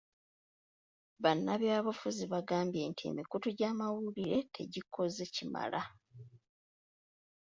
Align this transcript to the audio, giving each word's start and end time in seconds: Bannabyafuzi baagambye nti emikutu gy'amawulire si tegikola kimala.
Bannabyafuzi 1.23 2.23
baagambye 2.31 2.81
nti 2.91 3.03
emikutu 3.11 3.47
gy'amawulire 3.57 4.37
si 4.43 4.47
tegikola 4.55 5.23
kimala. 5.35 5.81